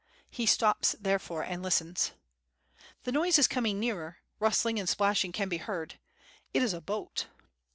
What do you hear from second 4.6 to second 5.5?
and splashing can